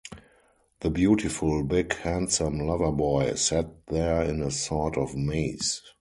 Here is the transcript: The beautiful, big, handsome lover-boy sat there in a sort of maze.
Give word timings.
The 0.79 0.89
beautiful, 0.89 1.63
big, 1.63 1.93
handsome 1.93 2.57
lover-boy 2.59 3.35
sat 3.35 3.85
there 3.85 4.23
in 4.23 4.41
a 4.41 4.49
sort 4.49 4.97
of 4.97 5.15
maze. 5.15 5.83